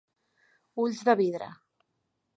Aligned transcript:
Ulls 0.85 1.03
de 1.11 1.17
vidre. 1.21 1.51